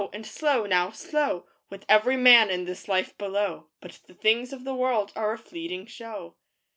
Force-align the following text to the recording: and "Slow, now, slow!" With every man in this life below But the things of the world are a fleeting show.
and 0.13 0.25
"Slow, 0.25 0.65
now, 0.65 0.89
slow!" 0.89 1.45
With 1.69 1.85
every 1.87 2.17
man 2.17 2.49
in 2.49 2.65
this 2.65 2.87
life 2.87 3.15
below 3.19 3.67
But 3.81 3.99
the 4.07 4.15
things 4.15 4.51
of 4.51 4.63
the 4.63 4.73
world 4.73 5.11
are 5.15 5.31
a 5.33 5.37
fleeting 5.37 5.85
show. 5.85 6.37